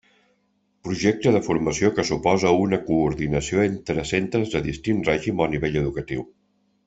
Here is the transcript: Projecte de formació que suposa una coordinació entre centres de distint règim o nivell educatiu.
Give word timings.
Projecte 0.87 1.33
de 1.35 1.41
formació 1.47 1.91
que 1.99 2.05
suposa 2.09 2.53
una 2.61 2.79
coordinació 2.87 3.63
entre 3.67 4.07
centres 4.13 4.53
de 4.55 4.63
distint 4.69 5.05
règim 5.11 5.45
o 5.47 5.49
nivell 5.53 5.79
educatiu. 5.85 6.27